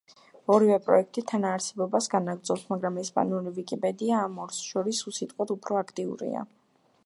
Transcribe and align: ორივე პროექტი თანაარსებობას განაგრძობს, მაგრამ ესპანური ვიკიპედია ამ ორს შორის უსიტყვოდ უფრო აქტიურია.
ორივე 0.53 0.77
პროექტი 0.85 1.23
თანაარსებობას 1.31 2.07
განაგრძობს, 2.15 2.65
მაგრამ 2.71 2.97
ესპანური 3.03 3.53
ვიკიპედია 3.59 4.25
ამ 4.29 4.43
ორს 4.47 4.65
შორის 4.73 5.03
უსიტყვოდ 5.13 5.55
უფრო 5.61 5.81
აქტიურია. 5.87 6.47